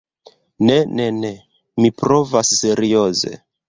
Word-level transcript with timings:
Ne, 0.69 0.77
ne, 1.01 1.07
ne... 1.19 1.31
mi 1.83 1.95
provas 2.03 2.57
serioze... 2.65 3.41